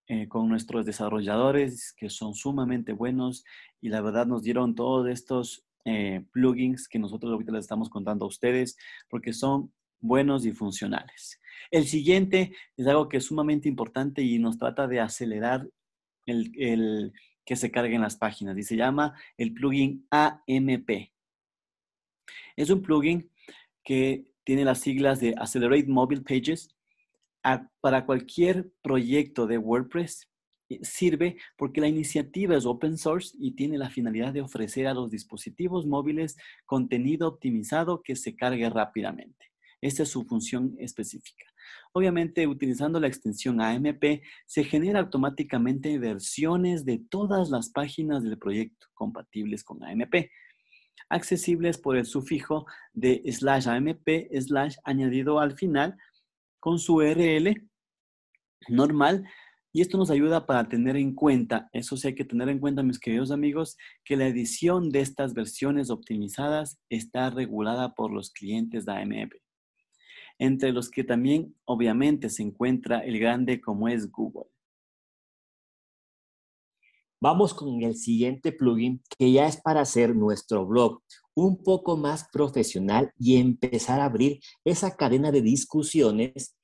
eh, 0.08 0.28
con 0.28 0.48
nuestros 0.48 0.86
desarrolladores 0.86 1.92
que 1.96 2.10
son 2.10 2.34
sumamente 2.34 2.92
buenos 2.92 3.44
y 3.80 3.88
la 3.88 4.00
verdad 4.00 4.26
nos 4.26 4.42
dieron 4.42 4.74
todos 4.74 5.08
estos 5.08 5.64
eh, 5.84 6.24
plugins 6.32 6.88
que 6.88 6.98
nosotros 6.98 7.32
ahorita 7.32 7.52
les 7.52 7.64
estamos 7.64 7.88
contando 7.88 8.24
a 8.24 8.28
ustedes 8.28 8.76
porque 9.08 9.32
son 9.32 9.72
buenos 10.00 10.46
y 10.46 10.52
funcionales. 10.52 11.40
El 11.70 11.86
siguiente 11.86 12.54
es 12.76 12.86
algo 12.86 13.08
que 13.08 13.18
es 13.18 13.24
sumamente 13.24 13.68
importante 13.68 14.22
y 14.22 14.38
nos 14.38 14.58
trata 14.58 14.86
de 14.86 15.00
acelerar 15.00 15.68
el, 16.26 17.12
que 17.44 17.56
se 17.56 17.70
cargue 17.70 17.94
en 17.94 18.02
las 18.02 18.16
páginas 18.16 18.56
y 18.58 18.62
se 18.62 18.76
llama 18.76 19.14
el 19.36 19.54
plugin 19.54 20.06
AMP. 20.10 21.12
Es 22.56 22.70
un 22.70 22.82
plugin 22.82 23.30
que 23.84 24.26
tiene 24.44 24.64
las 24.64 24.80
siglas 24.80 25.20
de 25.20 25.34
Accelerate 25.36 25.86
Mobile 25.86 26.22
Pages. 26.22 26.75
Para 27.80 28.06
cualquier 28.06 28.70
proyecto 28.82 29.46
de 29.46 29.58
WordPress 29.58 30.28
eh, 30.68 30.80
sirve 30.82 31.36
porque 31.56 31.80
la 31.80 31.88
iniciativa 31.88 32.56
es 32.56 32.66
open 32.66 32.98
source 32.98 33.36
y 33.38 33.52
tiene 33.52 33.78
la 33.78 33.90
finalidad 33.90 34.32
de 34.32 34.42
ofrecer 34.42 34.86
a 34.86 34.94
los 34.94 35.10
dispositivos 35.10 35.86
móviles 35.86 36.36
contenido 36.64 37.28
optimizado 37.28 38.02
que 38.02 38.16
se 38.16 38.34
cargue 38.34 38.68
rápidamente. 38.68 39.46
Esta 39.80 40.02
es 40.02 40.08
su 40.08 40.24
función 40.24 40.74
específica. 40.78 41.44
Obviamente, 41.92 42.46
utilizando 42.46 42.98
la 42.98 43.06
extensión 43.06 43.60
AMP, 43.60 44.22
se 44.46 44.64
genera 44.64 45.00
automáticamente 45.00 45.98
versiones 45.98 46.84
de 46.84 46.98
todas 46.98 47.50
las 47.50 47.70
páginas 47.70 48.22
del 48.22 48.38
proyecto 48.38 48.86
compatibles 48.94 49.62
con 49.62 49.84
AMP, 49.84 50.30
accesibles 51.08 51.78
por 51.78 51.96
el 51.96 52.06
sufijo 52.06 52.66
de 52.92 53.22
slash 53.30 53.68
AMP 53.68 54.08
slash 54.40 54.76
añadido 54.84 55.38
al 55.38 55.56
final 55.56 55.96
con 56.66 56.80
su 56.80 56.96
URL 56.96 57.54
normal. 58.66 59.24
Y 59.72 59.82
esto 59.82 59.98
nos 59.98 60.10
ayuda 60.10 60.46
para 60.46 60.68
tener 60.68 60.96
en 60.96 61.14
cuenta, 61.14 61.70
eso 61.72 61.96
sí 61.96 62.08
hay 62.08 62.16
que 62.16 62.24
tener 62.24 62.48
en 62.48 62.58
cuenta, 62.58 62.82
mis 62.82 62.98
queridos 62.98 63.30
amigos, 63.30 63.76
que 64.04 64.16
la 64.16 64.26
edición 64.26 64.90
de 64.90 64.98
estas 64.98 65.32
versiones 65.32 65.90
optimizadas 65.90 66.80
está 66.88 67.30
regulada 67.30 67.94
por 67.94 68.10
los 68.10 68.32
clientes 68.32 68.84
de 68.84 68.92
AMP 68.94 69.34
entre 70.38 70.72
los 70.72 70.90
que 70.90 71.04
también 71.04 71.54
obviamente 71.66 72.28
se 72.30 72.42
encuentra 72.42 72.98
el 72.98 73.18
grande 73.20 73.60
como 73.60 73.88
es 73.88 74.10
Google. 74.10 74.50
Vamos 77.20 77.54
con 77.54 77.80
el 77.82 77.96
siguiente 77.96 78.52
plugin 78.52 79.02
que 79.16 79.32
ya 79.32 79.46
es 79.46 79.56
para 79.56 79.82
hacer 79.82 80.14
nuestro 80.14 80.66
blog 80.66 81.00
un 81.34 81.62
poco 81.62 81.96
más 81.96 82.28
profesional 82.32 83.12
y 83.18 83.36
empezar 83.36 84.00
a 84.00 84.06
abrir 84.06 84.40
esa 84.64 84.96
cadena 84.96 85.30
de 85.30 85.42
discusiones 85.42 86.55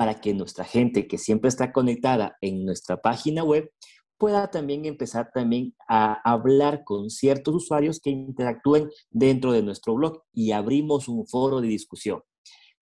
para 0.00 0.18
que 0.18 0.32
nuestra 0.32 0.64
gente 0.64 1.06
que 1.06 1.18
siempre 1.18 1.50
está 1.50 1.72
conectada 1.72 2.38
en 2.40 2.64
nuestra 2.64 3.02
página 3.02 3.44
web 3.44 3.70
pueda 4.16 4.50
también 4.50 4.86
empezar 4.86 5.30
también 5.30 5.74
a 5.86 6.14
hablar 6.24 6.84
con 6.84 7.10
ciertos 7.10 7.54
usuarios 7.54 8.00
que 8.00 8.08
interactúen 8.08 8.88
dentro 9.10 9.52
de 9.52 9.62
nuestro 9.62 9.94
blog 9.94 10.22
y 10.32 10.52
abrimos 10.52 11.06
un 11.06 11.26
foro 11.26 11.60
de 11.60 11.68
discusión. 11.68 12.22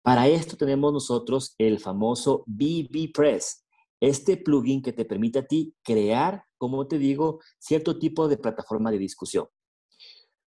Para 0.03 0.29
esto 0.29 0.59
tenemos 0.59 0.93
nosotros 0.93 1.55
el 1.57 1.81
famoso 1.81 2.45
BBPress, 2.49 3.65
este 3.99 4.37
plugin 4.37 4.83
que 4.83 4.93
te 4.93 5.07
permite 5.07 5.39
a 5.39 5.47
ti 5.47 5.75
crear, 5.83 6.45
como 6.59 6.87
te 6.87 6.99
digo, 6.99 7.41
cierto 7.59 7.99
tipo 7.99 8.29
de 8.29 8.37
plataforma 8.37 8.91
de 8.91 8.99
discusión. 8.99 9.47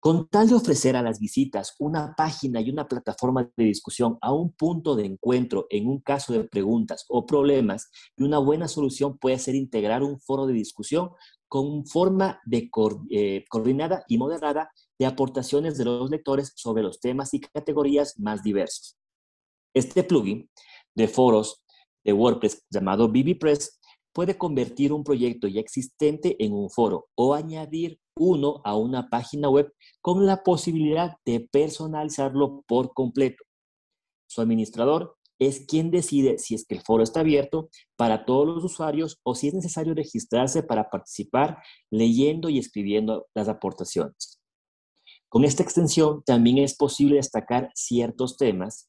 Con 0.03 0.27
tal 0.27 0.49
de 0.49 0.57
ofrecer 0.57 0.97
a 0.97 1.03
las 1.03 1.21
visitas 1.21 1.77
una 1.79 2.17
página 2.17 2.61
y 2.61 2.71
una 2.71 2.89
plataforma 2.89 3.49
de 3.57 3.65
discusión 3.67 4.19
a 4.21 4.33
un 4.33 4.51
punto 4.51 4.97
de 4.97 5.05
encuentro 5.05 5.69
en 5.71 5.87
un 5.87 6.01
caso 6.01 6.33
de 6.33 6.43
preguntas 6.43 7.05
o 7.09 7.25
problemas, 7.25 7.89
una 8.19 8.39
buena 8.39 8.67
solución 8.67 9.17
puede 9.17 9.39
ser 9.39 9.55
integrar 9.55 10.03
un 10.03 10.19
foro 10.19 10.47
de 10.47 10.55
discusión 10.55 11.11
con 11.47 11.87
forma 11.87 12.41
de 12.45 12.69
eh, 13.11 13.45
coordinada 13.49 14.05
y 14.09 14.19
moderada 14.19 14.73
de 14.99 15.07
aportaciones 15.07 15.79
de 15.79 15.85
los 15.85 16.11
lectores 16.11 16.53
sobre 16.57 16.83
los 16.83 16.99
temas 16.99 17.33
y 17.33 17.41
categorías 17.41 18.19
más 18.19 18.43
diversos. 18.43 18.99
Este 19.73 20.03
plugin 20.03 20.51
de 20.97 21.07
foros 21.07 21.63
de 22.03 22.13
WordPress 22.13 22.65
llamado 22.71 23.07
BBPress 23.07 23.79
puede 24.13 24.37
convertir 24.37 24.93
un 24.93 25.05
proyecto 25.05 25.47
ya 25.47 25.61
existente 25.61 26.45
en 26.45 26.55
un 26.55 26.71
foro 26.71 27.07
o 27.15 27.35
añadir 27.35 28.01
uno 28.23 28.61
a 28.65 28.77
una 28.77 29.09
página 29.09 29.49
web 29.49 29.73
con 30.01 30.27
la 30.27 30.43
posibilidad 30.43 31.17
de 31.25 31.41
personalizarlo 31.41 32.63
por 32.67 32.95
completo. 32.95 33.45
Su 34.29 34.41
administrador 34.41 35.17
es 35.39 35.67
quien 35.67 35.91
decide 35.91 36.39
si 36.39 36.55
es 36.55 36.65
que 36.65 36.77
el 36.77 36.83
foro 36.83 37.03
está 37.03 37.21
abierto 37.21 37.69
para 37.97 38.25
todos 38.25 38.47
los 38.47 38.65
usuarios 38.65 39.19
o 39.25 39.35
si 39.35 39.49
es 39.49 39.55
necesario 39.55 39.95
registrarse 39.95 40.63
para 40.63 40.89
participar 40.89 41.59
leyendo 41.91 42.49
y 42.49 42.59
escribiendo 42.59 43.27
las 43.35 43.49
aportaciones. 43.49 44.41
Con 45.29 45.45
esta 45.45 45.63
extensión 45.63 46.23
también 46.25 46.59
es 46.59 46.77
posible 46.77 47.17
destacar 47.17 47.71
ciertos 47.75 48.37
temas 48.37 48.89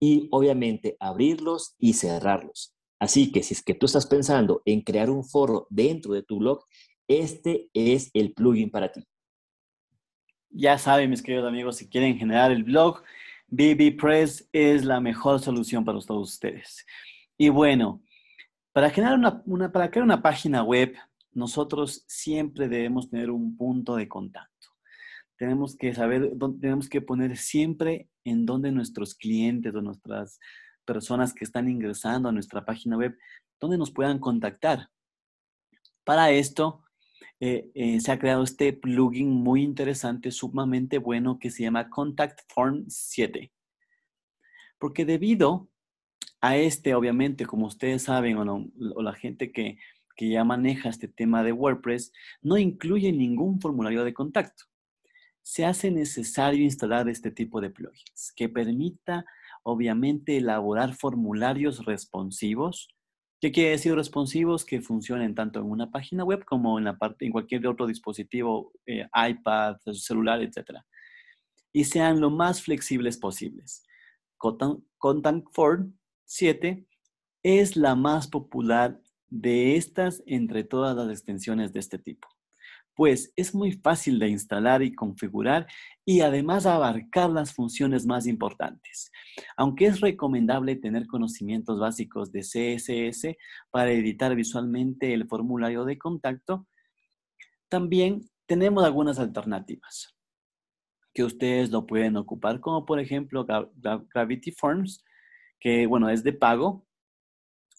y 0.00 0.28
obviamente 0.30 0.96
abrirlos 1.00 1.74
y 1.78 1.94
cerrarlos. 1.94 2.74
Así 3.00 3.32
que 3.32 3.42
si 3.42 3.54
es 3.54 3.62
que 3.64 3.74
tú 3.74 3.86
estás 3.86 4.06
pensando 4.06 4.62
en 4.64 4.82
crear 4.82 5.10
un 5.10 5.24
foro 5.24 5.66
dentro 5.70 6.12
de 6.12 6.22
tu 6.22 6.38
blog, 6.38 6.64
este 7.20 7.68
es 7.74 8.10
el 8.14 8.32
plugin 8.32 8.70
para 8.70 8.90
ti. 8.90 9.04
Ya 10.50 10.76
saben, 10.78 11.10
mis 11.10 11.22
queridos 11.22 11.48
amigos, 11.48 11.76
si 11.76 11.88
quieren 11.88 12.18
generar 12.18 12.50
el 12.52 12.64
blog, 12.64 13.02
BB 13.48 13.96
Press 13.98 14.48
es 14.52 14.84
la 14.84 15.00
mejor 15.00 15.40
solución 15.40 15.84
para 15.84 15.98
todos 16.00 16.32
ustedes. 16.32 16.86
Y 17.36 17.48
bueno, 17.48 18.02
para 18.72 18.90
generar 18.90 19.18
una, 19.18 19.70
para 19.72 19.90
crear 19.90 20.04
una 20.04 20.22
página 20.22 20.62
web, 20.62 20.94
nosotros 21.32 22.04
siempre 22.06 22.68
debemos 22.68 23.10
tener 23.10 23.30
un 23.30 23.56
punto 23.56 23.96
de 23.96 24.08
contacto. 24.08 24.68
Tenemos 25.36 25.76
que 25.76 25.94
saber, 25.94 26.32
tenemos 26.60 26.88
que 26.88 27.00
poner 27.00 27.36
siempre 27.36 28.08
en 28.24 28.46
donde 28.46 28.70
nuestros 28.70 29.14
clientes 29.14 29.74
o 29.74 29.82
nuestras 29.82 30.38
personas 30.84 31.34
que 31.34 31.44
están 31.44 31.68
ingresando 31.68 32.28
a 32.28 32.32
nuestra 32.32 32.64
página 32.64 32.96
web, 32.96 33.16
donde 33.60 33.78
nos 33.78 33.90
puedan 33.90 34.18
contactar. 34.18 34.88
Para 36.04 36.30
esto, 36.30 36.84
eh, 37.44 37.72
eh, 37.74 38.00
se 38.00 38.12
ha 38.12 38.20
creado 38.20 38.44
este 38.44 38.72
plugin 38.72 39.28
muy 39.28 39.64
interesante, 39.64 40.30
sumamente 40.30 40.98
bueno, 40.98 41.40
que 41.40 41.50
se 41.50 41.64
llama 41.64 41.90
Contact 41.90 42.38
Form 42.46 42.84
7. 42.86 43.52
Porque 44.78 45.04
debido 45.04 45.68
a 46.40 46.56
este, 46.56 46.94
obviamente, 46.94 47.44
como 47.44 47.66
ustedes 47.66 48.04
saben, 48.04 48.38
o, 48.38 48.70
la 49.02 49.14
gente 49.14 49.50
que 49.50 49.76
ya 50.16 50.44
maneja 50.44 50.88
este 50.88 51.08
tema 51.08 51.42
de 51.42 51.50
WordPress, 51.50 52.12
no 52.42 52.58
incluye 52.58 53.10
ningún 53.10 53.60
formulario 53.60 54.04
de 54.04 54.14
contacto. 54.14 54.66
Se 55.42 55.64
hace 55.64 55.90
necesario 55.90 56.62
instalar 56.62 57.08
este 57.08 57.32
tipo 57.32 57.60
de 57.60 57.70
plugins 57.70 58.32
que 58.36 58.48
permita, 58.48 59.24
obviamente, 59.64 60.36
elaborar 60.36 60.94
formularios 60.94 61.84
responsivos. 61.86 62.94
¿Qué 63.42 63.50
quiere 63.50 63.70
decir 63.70 63.92
responsivos? 63.96 64.64
Que 64.64 64.80
funcionen 64.80 65.34
tanto 65.34 65.58
en 65.58 65.68
una 65.68 65.90
página 65.90 66.22
web 66.22 66.44
como 66.44 66.78
en, 66.78 66.84
la 66.84 66.96
parte, 66.96 67.26
en 67.26 67.32
cualquier 67.32 67.66
otro 67.66 67.88
dispositivo, 67.88 68.72
eh, 68.86 69.08
iPad, 69.12 69.78
celular, 69.94 70.40
etc. 70.40 70.78
Y 71.72 71.82
sean 71.82 72.20
lo 72.20 72.30
más 72.30 72.62
flexibles 72.62 73.16
posibles. 73.18 73.82
Contact 74.38 75.48
Form 75.50 75.98
7 76.24 76.86
es 77.42 77.76
la 77.76 77.96
más 77.96 78.28
popular 78.28 79.00
de 79.28 79.74
estas 79.74 80.22
entre 80.26 80.62
todas 80.62 80.94
las 80.94 81.10
extensiones 81.10 81.72
de 81.72 81.80
este 81.80 81.98
tipo, 81.98 82.28
pues 82.94 83.32
es 83.36 83.54
muy 83.54 83.72
fácil 83.72 84.18
de 84.18 84.28
instalar 84.28 84.82
y 84.82 84.94
configurar 84.94 85.66
y 86.04 86.20
además 86.20 86.66
abarcar 86.66 87.30
las 87.30 87.52
funciones 87.54 88.06
más 88.06 88.26
importantes. 88.26 89.10
Aunque 89.56 89.86
es 89.86 90.00
recomendable 90.00 90.76
tener 90.76 91.06
conocimientos 91.06 91.80
básicos 91.80 92.32
de 92.32 92.40
CSS 92.40 93.36
para 93.70 93.92
editar 93.92 94.34
visualmente 94.34 95.14
el 95.14 95.26
formulario 95.26 95.84
de 95.84 95.98
contacto, 95.98 96.66
también 97.68 98.28
tenemos 98.46 98.84
algunas 98.84 99.18
alternativas 99.18 100.14
que 101.14 101.24
ustedes 101.24 101.70
lo 101.70 101.86
pueden 101.86 102.16
ocupar, 102.16 102.60
como 102.60 102.84
por 102.84 102.98
ejemplo 103.00 103.46
Gravity 104.14 104.52
Forms, 104.52 105.04
que 105.60 105.86
bueno, 105.86 106.08
es 106.08 106.24
de 106.24 106.32
pago, 106.32 106.86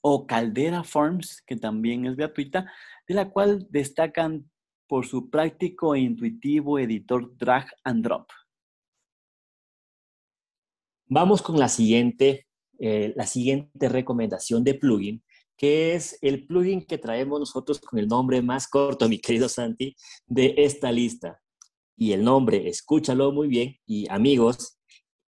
o 0.02 0.28
Caldera 0.28 0.84
Forms, 0.84 1.42
que 1.46 1.56
también 1.56 2.06
es 2.06 2.16
gratuita, 2.16 2.72
de 3.08 3.16
la 3.16 3.30
cual 3.30 3.66
destacan 3.70 4.50
por 4.94 5.08
su 5.08 5.28
práctico 5.28 5.96
e 5.96 6.02
intuitivo 6.02 6.78
editor 6.78 7.36
drag 7.36 7.66
and 7.84 8.04
drop. 8.04 8.30
Vamos 11.08 11.42
con 11.42 11.58
la 11.58 11.68
siguiente, 11.68 12.46
eh, 12.78 13.12
la 13.16 13.26
siguiente 13.26 13.90
recomendación 13.90 14.64
de 14.64 14.76
plugin, 14.76 15.24
que 15.58 15.96
es 15.96 16.20
el 16.22 16.46
plugin 16.46 16.86
que 16.86 17.00
traemos 17.00 17.40
nosotros 17.40 17.80
con 17.80 17.98
el 17.98 18.08
nombre 18.08 18.44
más 18.44 18.68
corto, 18.68 19.10
mi 19.10 19.18
querido 19.18 19.50
Santi, 19.50 19.96
de 20.28 20.54
esta 20.58 20.92
lista. 20.92 21.42
Y 21.98 22.12
el 22.12 22.24
nombre, 22.24 22.70
escúchalo 22.70 23.32
muy 23.32 23.48
bien, 23.48 23.76
y 23.88 24.08
amigos 24.12 24.78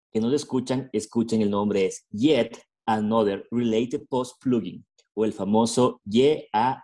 que 0.09 0.21
nos 0.21 0.31
escuchan, 0.31 0.89
escuchen 0.93 1.41
el 1.41 1.49
nombre, 1.49 1.85
es 1.85 2.05
Yet 2.11 2.57
Another 2.85 3.45
Related 3.51 4.07
Post 4.07 4.41
Plugin, 4.41 4.85
o 5.15 5.25
el 5.25 5.33
famoso 5.33 5.99
YARPP, 6.05 6.79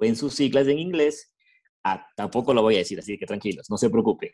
o 0.00 0.04
en 0.04 0.16
sus 0.16 0.34
siglas 0.34 0.66
en 0.66 0.78
inglés, 0.78 1.32
ah, 1.84 2.06
tampoco 2.16 2.54
lo 2.54 2.62
voy 2.62 2.76
a 2.76 2.78
decir, 2.78 2.98
así 2.98 3.18
que 3.18 3.26
tranquilos, 3.26 3.66
no 3.68 3.76
se 3.76 3.90
preocupen. 3.90 4.30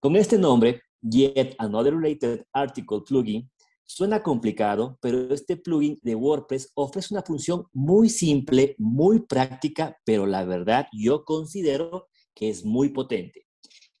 Con 0.00 0.16
este 0.16 0.38
nombre, 0.38 0.82
Yet 1.00 1.56
Another 1.58 1.94
Related 1.94 2.44
Article 2.52 3.00
Plugin, 3.06 3.50
suena 3.84 4.22
complicado, 4.22 4.98
pero 5.00 5.32
este 5.32 5.56
plugin 5.56 5.98
de 6.02 6.14
WordPress 6.14 6.72
ofrece 6.74 7.14
una 7.14 7.22
función 7.22 7.66
muy 7.72 8.08
simple, 8.08 8.74
muy 8.78 9.20
práctica, 9.20 9.98
pero 10.04 10.26
la 10.26 10.44
verdad 10.44 10.86
yo 10.92 11.24
considero 11.24 12.08
que 12.34 12.48
es 12.48 12.64
muy 12.64 12.90
potente. 12.90 13.46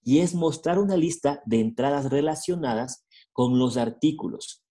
Y 0.02 0.18
es 0.18 0.34
mostrar 0.34 0.78
una 0.78 0.96
lista 0.96 1.42
de 1.46 1.60
entradas 1.60 2.10
relacionadas 2.10 3.06
con 3.32 3.58
los 3.58 3.76
artículos. 3.76 4.62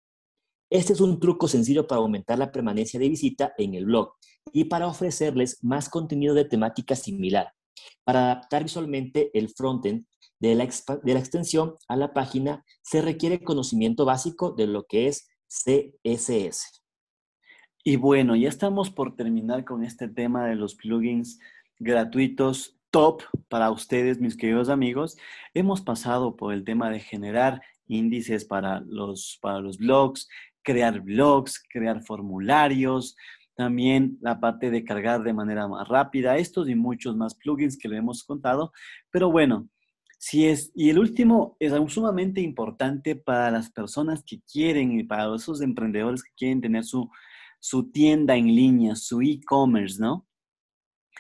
Este 0.69 0.93
es 0.93 1.01
un 1.01 1.19
truco 1.19 1.47
sencillo 1.47 1.87
para 1.87 2.01
aumentar 2.01 2.37
la 2.37 2.51
permanencia 2.51 2.99
de 2.99 3.09
visita 3.09 3.53
en 3.57 3.75
el 3.75 3.85
blog 3.85 4.13
y 4.51 4.65
para 4.65 4.87
ofrecerles 4.87 5.63
más 5.63 5.89
contenido 5.89 6.33
de 6.33 6.45
temática 6.45 6.95
similar. 6.95 7.53
Para 8.03 8.31
adaptar 8.31 8.63
visualmente 8.63 9.31
el 9.33 9.49
frontend 9.49 10.05
de 10.39 10.55
la, 10.55 10.65
de 11.03 11.13
la 11.13 11.19
extensión 11.19 11.75
a 11.87 11.95
la 11.95 12.13
página 12.13 12.65
se 12.81 13.01
requiere 13.01 13.43
conocimiento 13.43 14.05
básico 14.05 14.51
de 14.51 14.67
lo 14.67 14.85
que 14.85 15.07
es 15.07 15.29
CSS. 15.47 16.83
Y 17.83 17.97
bueno, 17.97 18.35
ya 18.35 18.49
estamos 18.49 18.89
por 18.89 19.15
terminar 19.15 19.65
con 19.65 19.83
este 19.83 20.07
tema 20.07 20.47
de 20.47 20.55
los 20.55 20.75
plugins 20.75 21.39
gratuitos 21.79 22.77
top 22.91 23.23
para 23.49 23.71
ustedes, 23.71 24.19
mis 24.19 24.37
queridos 24.37 24.69
amigos. 24.69 25.17
Hemos 25.53 25.81
pasado 25.81 26.35
por 26.35 26.53
el 26.53 26.63
tema 26.63 26.89
de 26.89 26.99
generar 26.99 27.61
índices 27.87 28.45
para 28.45 28.81
los, 28.81 29.37
para 29.41 29.59
los 29.59 29.77
blogs, 29.77 30.29
crear 30.61 31.01
blogs, 31.01 31.61
crear 31.69 32.03
formularios, 32.03 33.15
también 33.55 34.17
la 34.21 34.39
parte 34.39 34.71
de 34.71 34.83
cargar 34.83 35.23
de 35.23 35.33
manera 35.33 35.67
más 35.67 35.87
rápida, 35.87 36.37
estos 36.37 36.69
y 36.69 36.75
muchos 36.75 37.15
más 37.15 37.35
plugins 37.35 37.77
que 37.77 37.87
le 37.87 37.97
hemos 37.97 38.23
contado. 38.23 38.71
Pero 39.11 39.31
bueno, 39.31 39.69
si 40.17 40.47
es, 40.47 40.71
y 40.73 40.89
el 40.89 40.99
último 40.99 41.57
es 41.59 41.73
sumamente 41.87 42.41
importante 42.41 43.15
para 43.15 43.51
las 43.51 43.69
personas 43.69 44.23
que 44.25 44.41
quieren 44.41 44.97
y 44.97 45.03
para 45.03 45.35
esos 45.35 45.61
emprendedores 45.61 46.23
que 46.23 46.31
quieren 46.37 46.61
tener 46.61 46.85
su, 46.85 47.09
su 47.59 47.91
tienda 47.91 48.35
en 48.35 48.47
línea, 48.47 48.95
su 48.95 49.21
e-commerce, 49.21 50.01
¿no? 50.01 50.27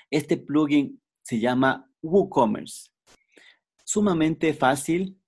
Este 0.09 0.37
plugin 0.37 1.01
se 1.21 1.39
llama 1.39 1.89
WooCommerce. 2.01 2.91
Sumamente 3.83 4.53
fácil 4.53 5.19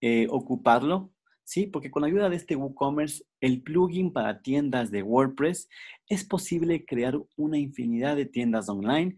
eh, 0.00 0.26
ocuparlo, 0.30 1.12
¿sí? 1.46 1.66
Porque 1.66 1.90
con 1.90 2.02
la 2.02 2.08
ayuda 2.08 2.28
de 2.28 2.36
este 2.36 2.56
WooCommerce, 2.56 3.24
el 3.40 3.62
plugin 3.62 4.12
para 4.12 4.42
tiendas 4.42 4.90
de 4.90 5.02
WordPress, 5.02 5.68
es 6.08 6.24
posible 6.24 6.84
crear 6.84 7.18
una 7.36 7.56
infinidad 7.56 8.16
de 8.16 8.26
tiendas 8.26 8.68
online 8.68 9.16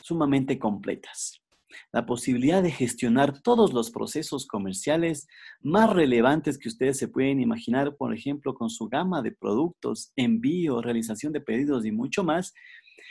sumamente 0.00 0.58
completas. 0.58 1.42
La 1.92 2.06
posibilidad 2.06 2.62
de 2.62 2.70
gestionar 2.70 3.42
todos 3.42 3.72
los 3.72 3.90
procesos 3.90 4.46
comerciales 4.46 5.26
más 5.60 5.92
relevantes 5.92 6.56
que 6.56 6.68
ustedes 6.68 6.96
se 6.96 7.08
pueden 7.08 7.40
imaginar, 7.40 7.96
por 7.96 8.14
ejemplo, 8.14 8.54
con 8.54 8.70
su 8.70 8.88
gama 8.88 9.20
de 9.20 9.32
productos, 9.32 10.12
envío, 10.14 10.80
realización 10.80 11.32
de 11.32 11.40
pedidos 11.40 11.84
y 11.84 11.90
mucho 11.90 12.22
más, 12.22 12.54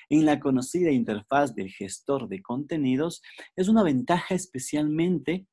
en 0.10 0.26
la 0.26 0.40
conocida 0.40 0.92
interfaz 0.92 1.56
del 1.56 1.70
gestor 1.70 2.30
de 2.30 2.42
contenidos 2.42 3.22
es 3.56 3.68
una 3.68 3.84
ventaja 3.84 4.34
especialmente 4.34 5.46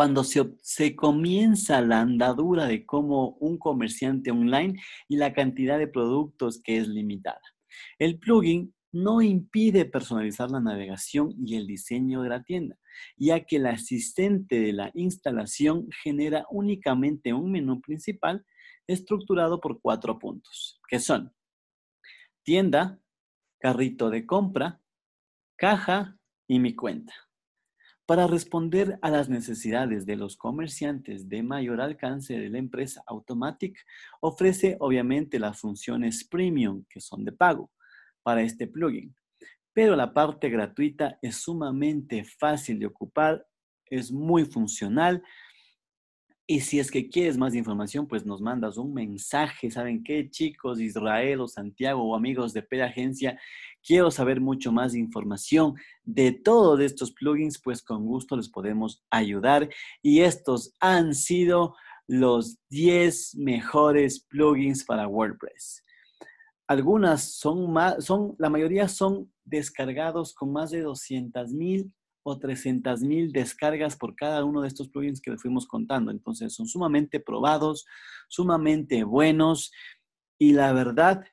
cuando 0.00 0.24
se, 0.24 0.96
comienza 0.96 1.82
la 1.82 2.00
andadura 2.00 2.64
de 2.64 2.86
cómo 2.86 3.36
un 3.38 3.58
comerciante 3.58 4.30
online 4.30 4.80
y 5.08 5.16
la 5.18 5.34
cantidad 5.34 5.78
de 5.78 5.88
productos 5.88 6.58
que 6.62 6.78
es 6.78 6.88
limitada. 6.88 7.42
El 7.98 8.18
plugin 8.18 8.74
no 8.92 9.20
impide 9.20 9.84
personalizar 9.84 10.50
la 10.50 10.58
navegación 10.58 11.34
y 11.44 11.56
el 11.56 11.66
diseño 11.66 12.22
de 12.22 12.30
la 12.30 12.42
tienda, 12.42 12.78
ya 13.18 13.44
que 13.44 13.56
el 13.56 13.66
asistente 13.66 14.58
de 14.58 14.72
la 14.72 14.90
instalación 14.94 15.86
genera 16.02 16.46
únicamente 16.50 17.34
un 17.34 17.52
menú 17.52 17.82
principal 17.82 18.42
estructurado 18.86 19.60
por 19.60 19.82
cuatro 19.82 20.18
puntos, 20.18 20.80
que 20.88 20.98
son 20.98 21.30
tienda, 22.42 22.98
carrito 23.58 24.08
de 24.08 24.24
compra, 24.24 24.80
caja 25.56 26.16
y 26.48 26.58
mi 26.58 26.74
cuenta. 26.74 27.12
Para 28.10 28.26
responder 28.26 28.98
a 29.02 29.08
las 29.08 29.28
necesidades 29.28 30.04
de 30.04 30.16
los 30.16 30.36
comerciantes 30.36 31.28
de 31.28 31.44
mayor 31.44 31.80
alcance 31.80 32.36
de 32.36 32.50
la 32.50 32.58
empresa 32.58 33.04
Automatic, 33.06 33.78
ofrece 34.20 34.76
obviamente 34.80 35.38
las 35.38 35.60
funciones 35.60 36.24
premium 36.24 36.84
que 36.88 37.00
son 37.00 37.24
de 37.24 37.30
pago 37.30 37.70
para 38.24 38.42
este 38.42 38.66
plugin. 38.66 39.14
Pero 39.72 39.94
la 39.94 40.12
parte 40.12 40.48
gratuita 40.48 41.20
es 41.22 41.36
sumamente 41.36 42.24
fácil 42.24 42.80
de 42.80 42.86
ocupar, 42.86 43.46
es 43.86 44.10
muy 44.10 44.44
funcional 44.44 45.22
y 46.50 46.62
si 46.62 46.80
es 46.80 46.90
que 46.90 47.08
quieres 47.08 47.38
más 47.38 47.54
información, 47.54 48.08
pues 48.08 48.26
nos 48.26 48.40
mandas 48.40 48.76
un 48.76 48.92
mensaje. 48.92 49.70
¿Saben 49.70 50.02
qué, 50.02 50.28
chicos? 50.28 50.80
Israel 50.80 51.42
o 51.42 51.46
Santiago 51.46 52.02
o 52.02 52.16
amigos 52.16 52.52
de 52.52 52.60
Pera 52.60 52.86
Agencia, 52.86 53.38
quiero 53.84 54.10
saber 54.10 54.40
mucho 54.40 54.72
más 54.72 54.94
información 54.94 55.74
de 56.02 56.32
todos 56.32 56.80
estos 56.80 57.12
plugins, 57.12 57.60
pues 57.62 57.82
con 57.82 58.06
gusto 58.06 58.36
les 58.36 58.48
podemos 58.48 59.04
ayudar. 59.10 59.68
Y 60.02 60.20
estos 60.20 60.74
han 60.80 61.14
sido 61.14 61.74
los 62.06 62.58
10 62.70 63.36
mejores 63.36 64.26
plugins 64.28 64.84
para 64.84 65.06
WordPress. 65.06 65.84
Algunas 66.66 67.34
son 67.34 67.72
más, 67.72 68.04
son, 68.04 68.34
la 68.38 68.50
mayoría 68.50 68.88
son 68.88 69.32
descargados 69.44 70.34
con 70.34 70.52
más 70.52 70.70
de 70.70 70.82
200 70.82 71.52
mil 71.52 71.92
o 72.22 72.38
300 72.38 73.00
mil 73.02 73.32
descargas 73.32 73.96
por 73.96 74.14
cada 74.14 74.44
uno 74.44 74.60
de 74.60 74.68
estos 74.68 74.88
plugins 74.88 75.20
que 75.20 75.30
les 75.30 75.40
fuimos 75.40 75.66
contando. 75.66 76.10
Entonces 76.10 76.54
son 76.54 76.66
sumamente 76.66 77.20
probados, 77.20 77.86
sumamente 78.28 79.04
buenos 79.04 79.72
y 80.38 80.52
la 80.52 80.72
verdad 80.72 81.24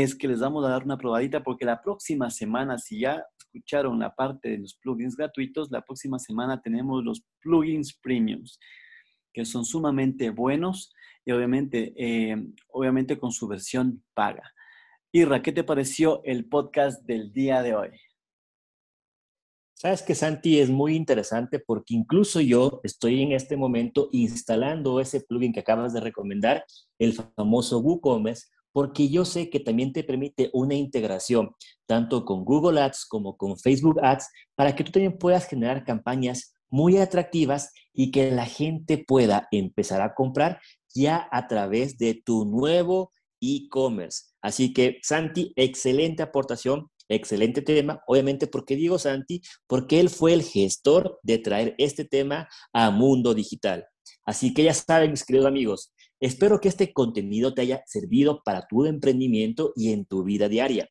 es 0.00 0.14
que 0.14 0.26
les 0.26 0.40
vamos 0.40 0.64
a 0.64 0.70
dar 0.70 0.84
una 0.84 0.96
probadita 0.96 1.42
porque 1.42 1.66
la 1.66 1.82
próxima 1.82 2.30
semana, 2.30 2.78
si 2.78 3.00
ya 3.00 3.22
escucharon 3.38 3.98
la 3.98 4.14
parte 4.14 4.48
de 4.48 4.58
los 4.58 4.74
plugins 4.76 5.16
gratuitos, 5.16 5.70
la 5.70 5.82
próxima 5.82 6.18
semana 6.18 6.62
tenemos 6.62 7.04
los 7.04 7.22
plugins 7.42 7.92
premiums 7.92 8.58
que 9.34 9.44
son 9.44 9.66
sumamente 9.66 10.30
buenos 10.30 10.94
y 11.26 11.32
obviamente, 11.32 11.92
eh, 11.96 12.36
obviamente 12.68 13.18
con 13.18 13.32
su 13.32 13.46
versión 13.46 14.02
paga. 14.14 14.52
Irra, 15.12 15.42
¿qué 15.42 15.52
te 15.52 15.62
pareció 15.62 16.22
el 16.24 16.48
podcast 16.48 17.04
del 17.04 17.30
día 17.32 17.62
de 17.62 17.74
hoy? 17.74 17.90
Sabes 19.74 20.02
que 20.02 20.14
Santi 20.14 20.58
es 20.58 20.70
muy 20.70 20.94
interesante 20.94 21.58
porque 21.58 21.94
incluso 21.94 22.40
yo 22.40 22.80
estoy 22.82 23.20
en 23.20 23.32
este 23.32 23.56
momento 23.56 24.08
instalando 24.12 25.00
ese 25.00 25.20
plugin 25.20 25.52
que 25.52 25.60
acabas 25.60 25.92
de 25.92 26.00
recomendar, 26.00 26.64
el 26.98 27.12
famoso 27.14 27.80
WooCommerce, 27.80 28.46
porque 28.72 29.08
yo 29.08 29.24
sé 29.24 29.50
que 29.50 29.60
también 29.60 29.92
te 29.92 30.04
permite 30.04 30.50
una 30.52 30.74
integración 30.74 31.54
tanto 31.86 32.24
con 32.24 32.44
Google 32.44 32.80
Ads 32.80 33.06
como 33.06 33.36
con 33.36 33.58
Facebook 33.58 34.00
Ads 34.02 34.28
para 34.54 34.74
que 34.74 34.84
tú 34.84 34.92
también 34.92 35.18
puedas 35.18 35.46
generar 35.46 35.84
campañas 35.84 36.54
muy 36.70 36.96
atractivas 36.96 37.72
y 37.92 38.10
que 38.10 38.30
la 38.30 38.46
gente 38.46 38.98
pueda 38.98 39.46
empezar 39.50 40.00
a 40.00 40.14
comprar 40.14 40.60
ya 40.94 41.28
a 41.30 41.46
través 41.46 41.98
de 41.98 42.20
tu 42.24 42.46
nuevo 42.46 43.12
e-commerce. 43.40 44.32
Así 44.40 44.72
que, 44.72 44.98
Santi, 45.02 45.52
excelente 45.56 46.22
aportación. 46.22 46.88
Excelente 47.08 47.60
tema, 47.60 48.00
obviamente, 48.06 48.46
porque 48.46 48.74
digo 48.74 48.98
Santi? 48.98 49.42
Porque 49.66 50.00
él 50.00 50.08
fue 50.08 50.32
el 50.32 50.42
gestor 50.42 51.20
de 51.22 51.38
traer 51.38 51.74
este 51.76 52.06
tema 52.06 52.48
a 52.72 52.90
Mundo 52.90 53.34
Digital. 53.34 53.86
Así 54.24 54.54
que 54.54 54.64
ya 54.64 54.72
saben, 54.72 55.10
mis 55.10 55.24
queridos 55.24 55.46
amigos, 55.46 55.92
espero 56.22 56.60
que 56.60 56.68
este 56.68 56.92
contenido 56.92 57.52
te 57.52 57.62
haya 57.62 57.82
servido 57.86 58.42
para 58.44 58.66
tu 58.66 58.86
emprendimiento 58.86 59.72
y 59.76 59.92
en 59.92 60.06
tu 60.06 60.22
vida 60.22 60.48
diaria. 60.48 60.88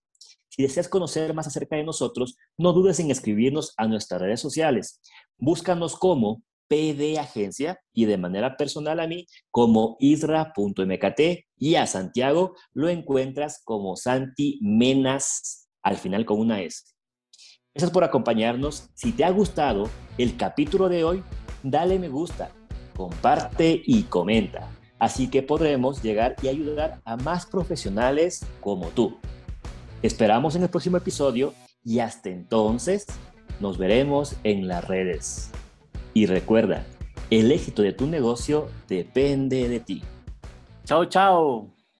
Si 0.50 0.62
deseas 0.62 0.90
conocer 0.90 1.34
más 1.34 1.48
acerca 1.48 1.78
de 1.78 1.86
nosotros, 1.86 2.36
no 2.58 2.74
dudes 2.74 3.00
en 3.00 3.10
escribirnos 3.10 3.74
a 3.78 3.88
nuestras 3.88 4.22
redes 4.22 4.42
sociales. 4.42 5.00
Búscanos 5.38 5.96
como 5.96 6.44
PD 6.68 7.18
Agencia 7.20 7.80
y 7.94 8.06
de 8.06 8.18
manera 8.18 8.58
personal 8.58 9.00
a 9.00 9.08
mí 9.08 9.26
como 9.50 9.96
isra.mkt 10.00 11.22
y 11.58 11.76
a 11.76 11.88
Santiago 11.88 12.56
lo 12.74 12.90
encuentras 12.90 13.62
como 13.64 13.96
Santi 13.96 14.60
Menas 14.62 15.70
al 15.82 15.98
final 15.98 16.26
con 16.26 16.40
una 16.40 16.62
S. 16.62 16.84
Gracias 17.74 17.92
por 17.92 18.04
acompañarnos. 18.04 18.90
Si 18.94 19.14
te 19.14 19.24
ha 19.24 19.30
gustado 19.32 19.90
el 20.18 20.36
capítulo 20.36 20.90
de 20.90 21.06
hoy, 21.06 21.24
dale 21.64 21.98
me 21.98 22.10
gusta, 22.10 22.52
comparte 22.96 23.82
y 23.86 24.04
comenta. 24.04 24.81
Así 25.02 25.30
que 25.30 25.42
podremos 25.42 26.04
llegar 26.04 26.36
y 26.44 26.48
ayudar 26.48 27.02
a 27.06 27.18
más 27.18 27.48
profesionales 27.48 28.46
como 28.60 28.90
tú. 28.90 29.18
esperamos 30.04 30.56
en 30.56 30.62
el 30.62 30.70
próximo 30.70 30.98
episodio 30.98 31.56
y 31.84 32.00
hasta 32.00 32.30
entonces 32.30 33.08
nos 33.60 33.80
veremos 33.80 34.36
en 34.44 34.68
las 34.68 34.88
redes. 34.88 35.50
Y 36.14 36.28
recuerda, 36.28 36.86
el 37.32 37.52
éxito 37.52 37.82
de 37.82 37.94
tu 37.94 38.06
negocio 38.06 38.70
depende 38.88 39.68
de 39.70 39.80
ti. 39.80 40.04
Chao, 40.86 41.06
chao. 41.06 41.81